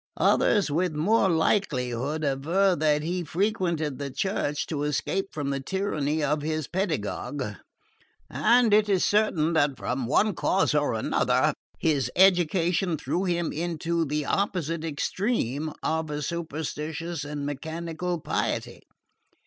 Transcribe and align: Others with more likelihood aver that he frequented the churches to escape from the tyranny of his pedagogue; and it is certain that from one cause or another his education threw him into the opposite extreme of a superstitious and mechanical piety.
Others 0.17 0.71
with 0.71 0.95
more 0.95 1.29
likelihood 1.29 2.23
aver 2.25 2.75
that 2.75 3.03
he 3.03 3.23
frequented 3.23 3.99
the 3.99 4.09
churches 4.09 4.65
to 4.65 4.81
escape 4.81 5.27
from 5.31 5.51
the 5.51 5.59
tyranny 5.59 6.23
of 6.23 6.41
his 6.41 6.67
pedagogue; 6.67 7.43
and 8.27 8.73
it 8.73 8.89
is 8.89 9.05
certain 9.05 9.53
that 9.53 9.77
from 9.77 10.07
one 10.07 10.33
cause 10.33 10.73
or 10.73 10.95
another 10.95 11.53
his 11.77 12.09
education 12.15 12.97
threw 12.97 13.25
him 13.25 13.51
into 13.53 14.03
the 14.03 14.25
opposite 14.25 14.83
extreme 14.83 15.71
of 15.83 16.09
a 16.09 16.23
superstitious 16.23 17.23
and 17.23 17.45
mechanical 17.45 18.19
piety. 18.19 18.81